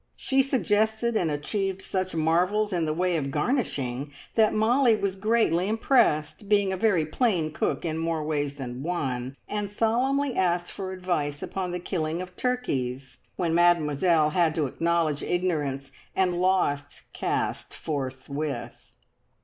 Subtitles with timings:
[0.15, 5.67] She suggested and achieved such marvels in the way of garnishing that Molly was greatly
[5.69, 10.91] impressed, being a very plain cook in more ways than one, and solemnly asked for
[10.91, 17.75] advice upon the killing of turkeys, when Mademoiselle had to acknowledge ignorance, and lost caste
[17.75, 18.89] forthwith.